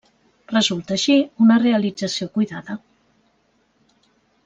[0.51, 1.17] Resulta així
[1.47, 2.79] una realització cuidada.